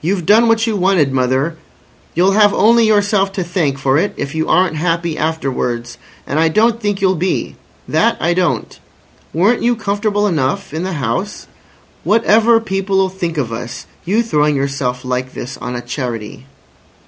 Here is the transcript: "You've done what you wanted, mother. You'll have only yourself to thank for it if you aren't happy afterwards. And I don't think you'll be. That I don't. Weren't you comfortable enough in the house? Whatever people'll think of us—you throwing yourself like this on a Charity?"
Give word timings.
"You've 0.00 0.26
done 0.26 0.48
what 0.48 0.66
you 0.66 0.74
wanted, 0.76 1.12
mother. 1.12 1.56
You'll 2.16 2.32
have 2.32 2.52
only 2.52 2.84
yourself 2.84 3.32
to 3.34 3.44
thank 3.44 3.78
for 3.78 3.96
it 3.96 4.12
if 4.16 4.34
you 4.34 4.48
aren't 4.48 4.74
happy 4.74 5.16
afterwards. 5.16 5.98
And 6.26 6.40
I 6.40 6.48
don't 6.48 6.80
think 6.80 7.00
you'll 7.00 7.14
be. 7.14 7.54
That 7.86 8.16
I 8.18 8.34
don't. 8.34 8.76
Weren't 9.32 9.62
you 9.62 9.76
comfortable 9.76 10.26
enough 10.26 10.74
in 10.74 10.82
the 10.82 10.94
house? 10.94 11.46
Whatever 12.02 12.58
people'll 12.60 13.08
think 13.08 13.38
of 13.38 13.52
us—you 13.52 14.24
throwing 14.24 14.56
yourself 14.56 15.04
like 15.04 15.32
this 15.32 15.56
on 15.58 15.76
a 15.76 15.80
Charity?" 15.80 16.44